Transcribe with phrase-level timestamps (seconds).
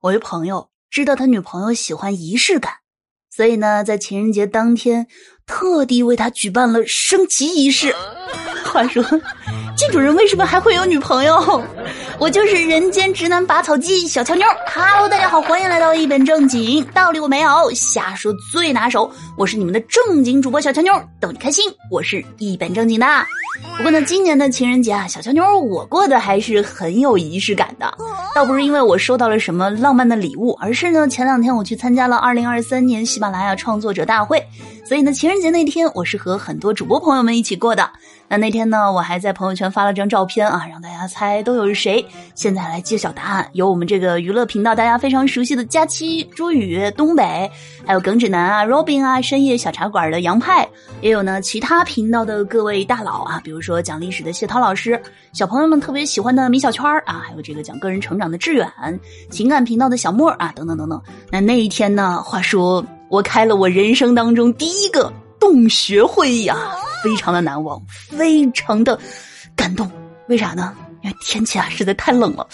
[0.00, 2.72] 我一朋友知道他女朋友喜欢仪式感，
[3.34, 5.08] 所以呢，在情人节当天
[5.44, 7.92] 特地为他举办了升旗仪式。
[8.64, 9.02] 话说，
[9.76, 11.64] 这种人为什么还会有女朋友？
[12.20, 14.46] 我就是人间直男拔草机小乔妞。
[14.68, 19.10] Hello，大家好，欢迎来到一本正经，道理我没有，瞎说最拿手。
[19.36, 21.64] 我是你们的正经主播小乔妞，逗你开心。
[21.90, 23.06] 我是一本正经的。
[23.76, 27.92] 不过呢，今年的情人节啊，小乔妞我过得还是很有仪式感的。
[28.34, 34.42] 倒不是因为我收到了什么浪漫的礼物，而是呢，前两天我去参加了二零二三年喜马拉雅创作者大会，
[34.84, 37.88] 所以呢，情人节那天我是和很多主播朋友们一起过的。
[38.30, 42.04] 那那天呢，我还在朋友圈发了张照片啊，让大家猜都有谁。
[42.34, 47.50] 现在来揭晓答案，有我们这个娱乐频道大家非常熟悉的佳期、朱宇、东北，
[47.86, 50.68] 还有耿指南啊、Robin 啊、深夜小茶馆的杨派，
[51.00, 55.02] 也有呢其他频道的各位大佬啊，比如说讲历史的谢涛老师，
[55.32, 58.70] 小朋友们特别喜欢的米小圈啊，还有这个讲个人成长的志远，
[59.30, 61.02] 情感频道的小莫啊，等等等等。
[61.30, 66.74] 那那一天呢，话说我开了我人生当中第一个洞穴会议啊。
[67.02, 69.00] 非常的难忘，非常的
[69.56, 69.90] 感动。
[70.28, 70.76] 为啥呢？
[71.02, 72.46] 因为天气啊实在太冷了，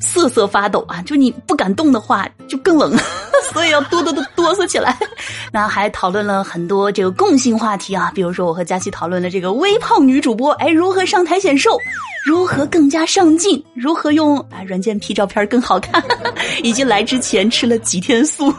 [0.00, 1.02] 瑟瑟发抖啊！
[1.02, 2.96] 就你不敢动的话，就更冷，
[3.52, 4.96] 所以要哆哆的哆嗦起来。
[5.52, 11.78] 那还讨论了很多这个共性话题啊，比如说我和佳琪讨论了这个微胖女主播哎如何上台显瘦，
[12.24, 16.02] 如何更加上镜，如何用啊软件 P 照片更好看，
[16.62, 18.52] 以及来之前吃了几天素。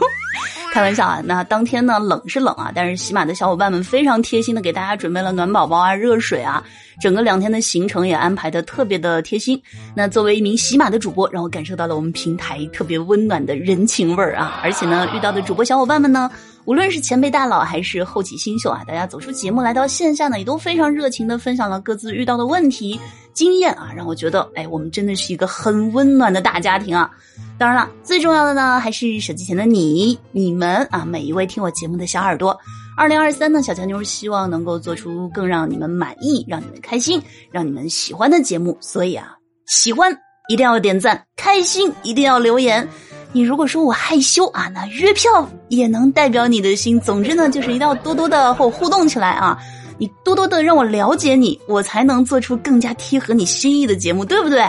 [0.78, 6.62] 开玩笑啊，那当天呢冷是冷啊，但是喜马的小伙伴们非常贴心的给大家准备了暖宝宝啊、热水啊，
[7.00, 9.60] 整个两天的行程也安排的特别的贴心。
[9.96, 14.60] 那作为一名喜马的主播，让我感受到了我们平台特别温暖的人情味儿啊！
[14.62, 16.30] 而且呢，遇到的主播小伙伴们呢，
[16.68, 23.00] 无论是前辈大佬还是后起新秀啊，大家走出节目来到线下呢，也都非常热情的分享了各自遇到的问题。
[23.32, 27.10] 经验啊，让我觉得，哎，我们真的是一个很温暖的大家庭啊！
[27.56, 32.54] 当然了，最重要的呢，还是手机前的你、你们啊，每一位听我节目的小耳朵。
[32.98, 37.18] 二零二三呢，小强妞希望能够做出更让你们满意、让你们开心、
[37.50, 38.76] 让你们喜欢的节目。
[38.78, 39.34] 所以啊，
[39.64, 40.14] 喜欢
[40.50, 42.86] 一定要点赞，开心一定要留言。
[43.32, 46.98] 你如果说我害羞啊，那月票也能代表你的心。
[47.00, 49.58] 总之呢，就是一定要多多的和我互动起来啊！
[49.98, 54.64] 你多多的让我了解你，我才能做出更加贴合你心意的节目，对不对？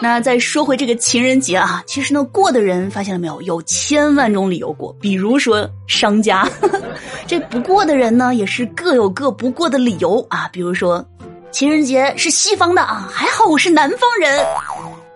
[0.00, 4.94] 那再说回这个情人节啊，其实呢，过的人发现了没有，有千万种理由过。
[5.00, 6.48] 比如说商家，
[7.26, 10.48] 这不过的人呢，也是各有各不过的理由啊。
[10.52, 11.04] 比如说，
[11.50, 14.38] 情人节是西方的啊，还好我是南方人；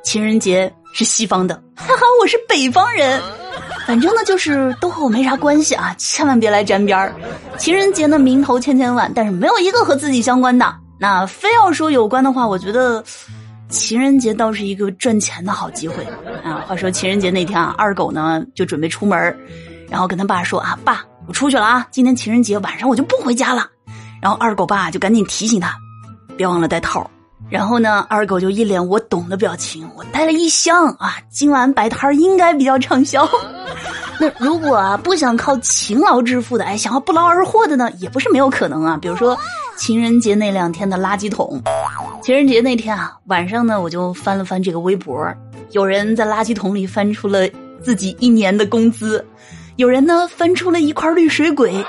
[0.02, 3.20] 情人节是西方的，还好我是北方人。
[3.86, 7.14] 反正呢，就是都和我没啥关系啊，千万别来沾边儿。
[7.58, 10.74] 情人节呢，名头千千万，但是没有一个和自己相关的。
[11.00, 13.02] 那非要说有关的话，我觉得
[13.68, 16.06] 情人节倒是一个赚钱的好机会
[16.44, 16.62] 啊。
[16.66, 19.18] 话说情人节那天啊，二狗呢就准备出门，
[19.90, 23.66] 然后跟他爸说啊：“爸，我出去了啊，今天情人节晚上我就不回家了。”
[24.22, 25.74] 然后二狗爸就赶紧提醒他，
[26.36, 27.10] 别忘了带套。
[27.52, 33.28] 然后呢，二狗就一脸我懂的表情，我带了一箱啊，今晚摆摊应该比较畅销。
[34.18, 38.96] 那如果啊不想靠勤劳致富的，哎，想要不劳而获的呢，也不是没有可能啊。
[38.96, 39.38] 比如说
[39.76, 41.62] 情人节那两天的垃圾桶，
[42.22, 45.14] 情人节那天啊晚上呢，我就翻了翻这个微博，
[45.72, 47.46] 有人在垃圾桶里翻出了
[47.82, 49.22] 自己一年的工资，
[49.76, 51.84] 有人呢翻出了一块绿水鬼。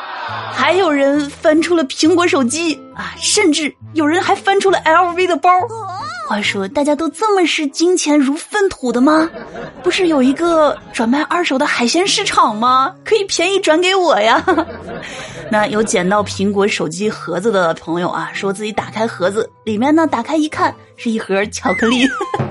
[0.55, 5.49] 还有人翻出了苹果手机啊，甚至有人还翻出了 LV 的包。
[6.27, 9.29] 话说，大家都这么视金钱如粪土的吗？
[9.83, 12.95] 不是有一个转卖二手的海鲜市场吗？
[13.03, 14.43] 可以便宜转给我呀。
[15.51, 22.07] 那有捡到苹果手机盒子的朋友啊，说自己打开盒子，里面呢打开一看是一盒巧克力，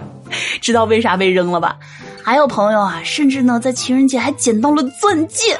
[0.61, 1.77] 知道为啥被扔了吧？
[2.23, 5.59] 还有朋友啊，甚至呢在情人节还捡到了钻戒。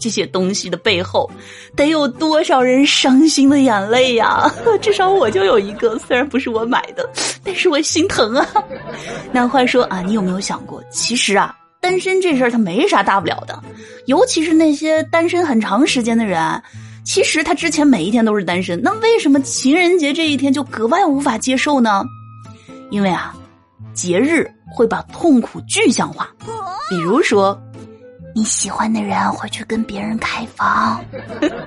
[0.00, 1.30] 这些东西的背后，
[1.76, 4.50] 得有多少人伤心的眼泪呀？
[4.80, 7.08] 至少我就有一个，虽然不是我买的，
[7.44, 8.46] 但是我心疼啊。
[9.30, 13.62] 那话说啊，你有没有想过，其实啊，单身这事儿它没啥大不了的，
[14.06, 16.40] 尤其是那些单身很长时间的人，
[17.04, 22.02] 其实他之前每一天都是单身，那为什么情人节这一天就格外无法接受呢？
[22.90, 23.34] 因为啊，
[23.92, 26.28] 节日会把痛苦具象化，
[26.88, 27.60] 比如说。
[28.34, 31.04] 你喜欢的人会去跟别人开房，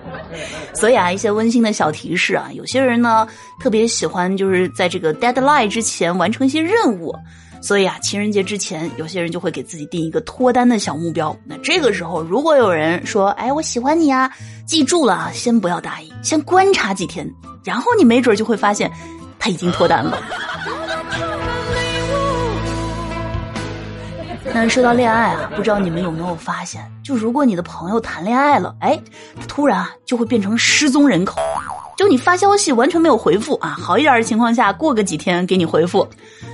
[0.74, 3.28] 所以啊，一些温馨的小提示啊，有些人呢
[3.60, 7.14] 特别喜欢就是在这个 deadline 之前完成一些任务，
[7.62, 11.36] 所以啊，情人节之前，有些人就会给自己定一个脱单的小目标。
[11.46, 14.32] 那这个时候，如果有人说，哎，我喜欢你啊，
[14.66, 17.30] 记住了，先不要答应，先观察几天，
[17.64, 18.92] 然后你没准就会发现
[19.38, 20.18] 他已经脱单了。
[24.56, 28.98] 那说到恋爱啊，不知道你们有没有发现，就如果你的朋友谈恋爱了，哎，
[29.48, 31.42] 突然啊就会变成失踪人口，
[31.98, 36.08] 就你发消息完全没有回复啊，好一点的情况下过个几天给你回复。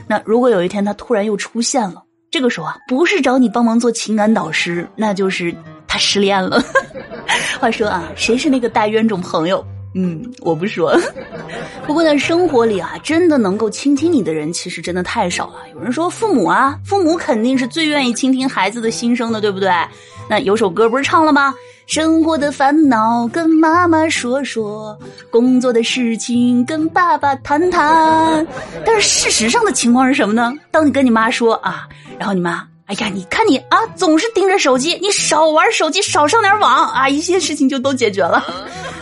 [0.07, 2.01] 那如果有一天他突然又出现了，
[2.31, 5.54] 这个时候啊，不是找你帮忙做情感导师，那就是
[5.86, 6.63] 他失恋了。
[7.60, 9.63] 话说啊，谁是那个大冤种朋友？
[9.95, 10.95] 嗯，我不说。
[11.88, 15.56] 不过在生活里啊，真的能够倾听你的人，其实真的太少了。
[15.74, 19.71] 有人说父母啊，父母肯定是最愿意倾听孩子的心声的，对不对？
[20.30, 21.53] 那有首歌不是唱了吗？
[21.88, 24.95] 生活的烦恼跟妈妈说说，
[25.31, 28.45] 工作的事情跟爸爸谈谈。
[28.86, 30.53] 但是事实上的情况是什么呢？
[30.69, 31.89] 当你跟你妈说啊，
[32.19, 38.44] 然后你妈，哎呀，你看你啊，总是盯着手机，你少玩手机，少上点网啊，一些事情就都解决了。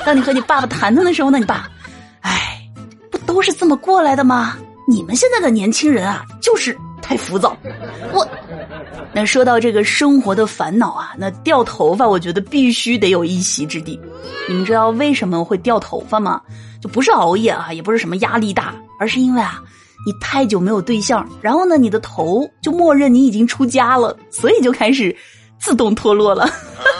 [0.05, 1.69] 当你和你爸爸谈谈的时候呢，你爸，
[2.19, 2.61] 哎，
[3.09, 4.57] 不都是这么过来的吗？
[4.89, 7.55] 你们现在的年轻人啊，就是太浮躁。
[8.11, 8.27] 我，
[9.13, 13.97] 那说到这个生活的烦恼啊，那掉头发，我觉得必须得有一席之地。
[14.49, 16.41] 你们知道为什么会掉头发吗？
[16.81, 19.63] 就不是熬夜啊，也不是什么压力大，而是因为啊，
[20.05, 25.15] 你太久没有对象，然后呢，你的头就默认你已经出家了，所以就开始
[25.59, 26.49] 自动脱落了。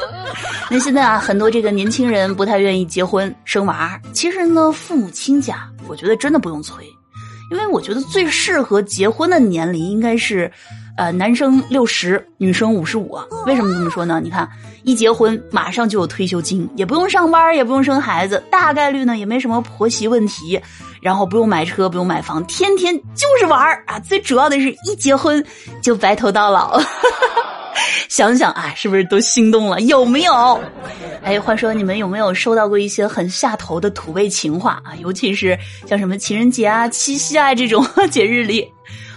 [0.70, 3.98] 那现在啊，很多这个年轻人不太愿意结婚生娃。
[4.12, 6.84] 其实呢，父母亲家，我觉得真的不用催，
[7.50, 10.52] 因为我觉得最适合结婚的年龄应该是，
[10.98, 13.18] 呃，男生六十，女生五十五。
[13.46, 14.20] 为什么这么说呢？
[14.22, 14.50] 你看，
[14.84, 20.60] 一结婚马上就有退休金，也不用上班，也不用生孩子，大概率呢也没什么婆媳问题，
[21.08, 23.98] 然后不用买车，不用买房，天天就是玩儿啊。
[24.02, 25.42] 最主要的是一结婚
[25.82, 26.78] 就白头到老。
[28.10, 29.80] 想想啊，是不是都心动了？
[29.82, 30.60] 有没有？
[31.24, 34.94] 哎，话说你们有没有收到过一些很下头的土味情话啊？
[35.00, 35.58] 尤其是
[35.88, 38.70] 像什么情人节啊、七夕啊这种节日里，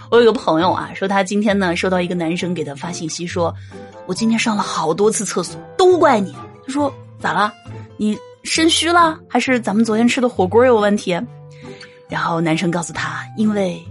[0.09, 3.53] 我有个朋友啊，说他今天呢收到一个男生给他发信息，说
[4.05, 6.33] 我今天上了好多次厕所，都怪你。
[6.65, 7.51] 他说咋了？
[7.97, 11.19] 你肾虚了，还是咱们昨天吃的火锅有问题？
[12.11, 13.81] 然后男生告诉他，因为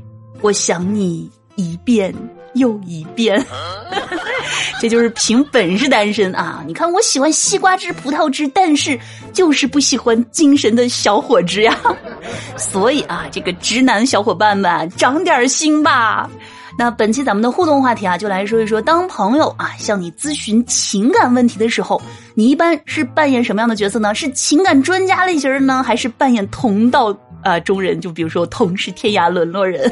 [0.43, 2.15] 我想你一遍
[2.55, 3.43] 又一遍。
[4.79, 6.65] 这就是凭本事单身啊！
[6.67, 8.99] 你看，我喜欢西瓜汁、葡萄汁，但是
[9.31, 11.79] 就是不喜欢精神的小伙子呀。
[12.57, 16.29] 所以啊，这个直男小伙伴们，长点心吧。
[16.79, 22.01] 那本期咱们的互动话题啊，就来说一说，当朋友啊向你咨询情感问题的时候，
[22.35, 24.15] 你一般是扮演什么样的角色呢？
[24.15, 27.15] 是情感专家类型呢，还是扮演同道？
[27.43, 29.91] 啊，中人就比如说同是天涯沦落人。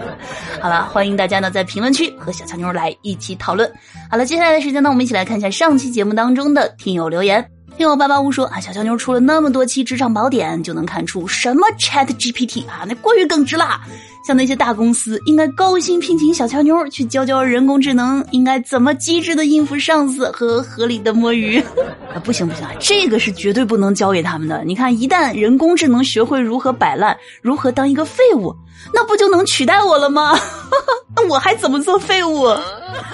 [0.60, 3.70] 好了，欢迎大家呢在评论区和小乔妞来一起讨论。
[4.10, 7.48] 好了，接下来的时间呢，我们一起来看一下上期节目当中的听友留言。
[7.76, 13.80] 听友八八五说啊，小乔妞出了那么多期职场宝典，就能看出什么 Chat GPT 啊，那过于耿直啦。
[14.28, 21.58] 像那些大公司应该高薪聘请小乔妞去教教人工智能应该怎么机智的应付上司和合理的摸鱼。
[22.12, 24.62] 啊，不行不行，这个是绝对不能教给他们的。
[24.66, 28.54] 你看，一旦人工智能学会如何摆烂，如何当一个废物，
[28.92, 30.38] 那不就能取代我了吗？
[31.16, 32.54] 那 我还怎么做废物？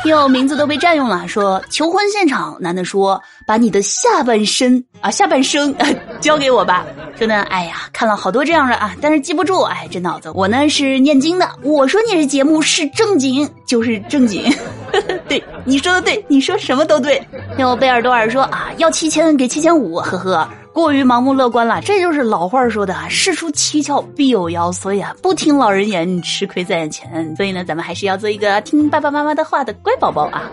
[0.05, 1.27] 哟，名字都被占用了。
[1.27, 5.75] 说求婚现场，男的说把你的下半身啊下半生
[6.21, 6.85] 交给我吧。
[7.17, 9.63] 说呢，哎呀，看了好多这样的啊，但是记不住。
[9.63, 11.49] 哎，这脑子，我呢是念经的。
[11.63, 14.53] 我说你这节目是正经，就是正经。
[15.29, 17.23] 对，你说的对，你说什么都对。
[17.59, 20.49] 有贝尔多尔说啊，要七千给七千五，呵呵。
[20.75, 27.35] 过于盲目乐观了，这就是老话说的啊“事出蹊跷必有妖”，所以啊，不听老人言，吃亏在眼前。
[27.37, 30.51] 所以呢，咱们还是要做一个听爸爸妈妈的话的乖宝宝啊。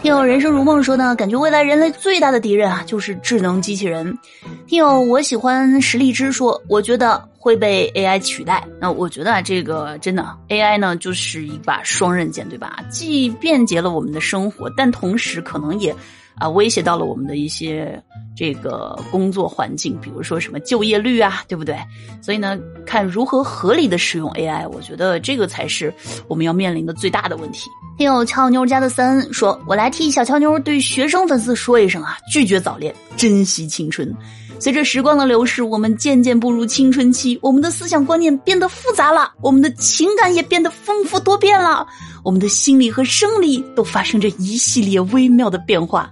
[0.00, 4.16] 听友人生如梦说呢，感觉未来人类最大的敌人啊，就是智能机器人。
[4.68, 8.62] 听友我喜欢石荔枝说，我觉得会被 AI 取代。
[8.80, 12.78] 那我觉得啊，这个真的 AI 呢，就是一把双刃剑，对吧？
[12.90, 15.92] 既便捷了我们的生活，但同时可能也。
[16.36, 18.02] 啊，威胁到了我们的一些
[18.36, 21.76] 这个工作环境，比如说什么就业率啊，对不对？
[22.20, 25.92] 所以呢，看如何合理的使用 AI，我觉得这个才是
[26.28, 27.70] 我们要面临的最大的问题。
[27.96, 34.12] 听有俏妞家的三说：“我来替小俏妞对学生粉丝说一声啊，拒绝早恋，珍惜青春。
[34.58, 41.86] 随着时光的流逝，我们渐渐步入青春期，我们的思想观念变得复杂了，我们的情感也变得丰富多变了。”
[42.24, 46.10] 我们的心理和生理都发生着一系列微妙的变化，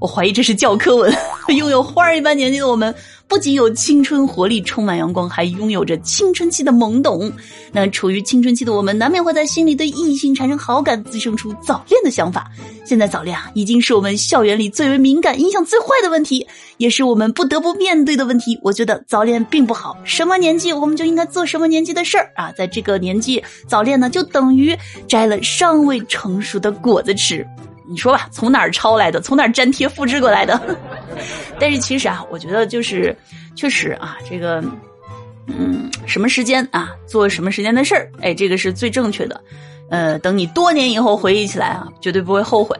[0.00, 1.16] 我怀疑这是教科文。
[1.56, 2.92] 拥有花儿一般年纪的我们，
[3.32, 7.32] 不仅有青春活力，充满阳光，还拥有着青春期的懵懂。
[7.72, 12.46] 那处于青春期的我们，难免会在心里对异性产生好感，滋生出早恋的想法。
[12.84, 16.46] 现在早恋啊，已经是我们校园里最为敏感、影响最坏的问题，
[16.76, 18.60] 也是我们不得不面对的问题。
[18.62, 22.52] 我觉得早恋并不好，什么年纪我们就应该做什么年纪的事儿啊。
[22.52, 24.76] 在这个年纪早恋呢，就等于
[25.08, 27.46] 摘了尚未成熟的果子吃。
[27.88, 29.20] 你说吧，从哪儿抄来的？
[29.20, 30.60] 从哪儿粘贴复制过来的？
[31.58, 33.16] 但是其实啊，我觉得就是，
[33.54, 34.62] 确实啊，这个，
[35.46, 39.40] 嗯，什么时间啊，做什么时间的事儿，哎，这个是最正确的。
[39.90, 42.76] 呃，等你多年以后回忆起来啊，绝对不会后悔。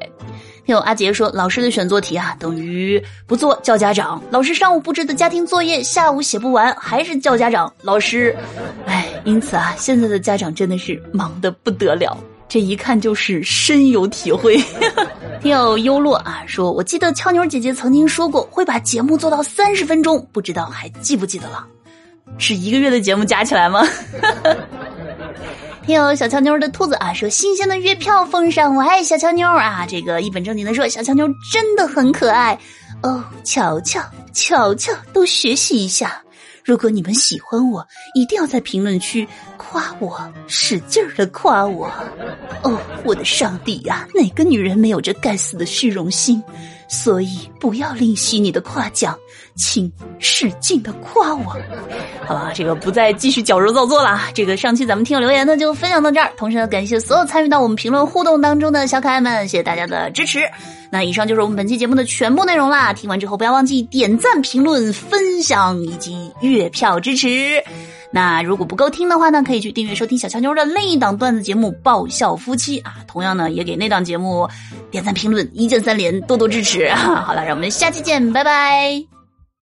[0.64, 4.22] 听我阿杰说，老师的选做题啊，等于不做叫家长。
[4.30, 7.70] 老师上午布置的家庭作业，下午写不完，还是叫家长。
[7.82, 8.34] 老师，
[8.86, 12.16] 哎，因此啊，现在的家长真的是忙得不得了。
[12.52, 14.62] 这一看就是深有体会。
[15.40, 21.66] 听友优落啊说，我记得俏妞姐姐曾经说过会把节目做到三十分钟，不知道还记不记得了？
[22.36, 23.82] 是一个月的节目加起来吗？
[25.86, 29.86] 听友小俏妞的兔子啊说，新鲜的月票奉上，我爱小俏妞啊。
[29.88, 32.52] 这个一本正经的说，小俏妞真的很可爱
[33.02, 33.24] 哦。
[33.44, 34.04] 巧巧
[34.34, 36.22] 巧巧，都学习一下。
[36.64, 39.26] 如果你们喜欢我，一定要在评论区
[39.56, 41.86] 夸我，使劲儿的夸我。
[42.62, 46.42] 哦，我的上帝呀，哪个女人没有这该死的虚荣心？
[46.92, 49.18] 所以不要吝惜你的夸奖，
[49.56, 51.56] 请使劲的夸我。
[52.26, 54.20] 好了，这个不再继续矫揉造作了。
[54.34, 56.30] 这个上期咱们听友留言呢，就分享到这儿。
[56.36, 60.40] 同时呢，感谢所有参与到我们评论互动当中的小可爱们，谢谢大家的支持。
[60.90, 62.92] 那以上就是我们本期节目的全部内容啦！
[62.92, 67.64] 听完之后不要忘记点赞、评论、分享以及月票支持。
[68.12, 74.48] 那如果不够听的话呢，可以去订阅收听小乔妞的另一档段子节目《爆笑夫妻》啊，同样呢也给那档节目
[74.90, 76.88] 点赞、评论，一键三连，多多支持。
[76.90, 79.21] 好了，让我们下期见，拜拜。